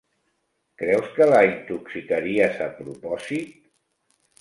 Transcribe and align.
Creus 0.83 1.11
que 1.19 1.27
la 1.33 1.43
intoxicaries 1.49 2.61
a 2.69 2.73
propòsit? 2.83 3.57